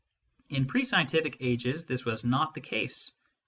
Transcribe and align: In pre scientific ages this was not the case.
In 0.49 0.65
pre 0.65 0.83
scientific 0.83 1.37
ages 1.41 1.85
this 1.85 2.05
was 2.05 2.23
not 2.23 2.55
the 2.55 2.59
case. 2.59 3.11